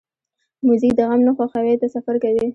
[0.65, 2.45] موزیک د غم نه خوښۍ ته سفر کوي.